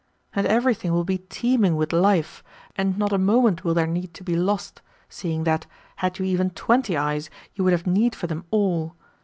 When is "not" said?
2.97-3.13